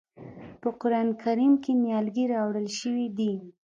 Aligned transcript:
په 0.61 0.69
قرآن 0.81 1.07
کریم 1.23 1.53
کې 1.63 1.71
نیالګی 1.83 2.25
راوړل 2.33 2.67
شوی 2.79 3.07
دی. 3.17 3.33